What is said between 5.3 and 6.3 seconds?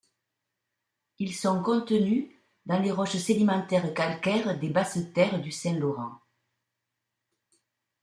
du Saint-Laurent.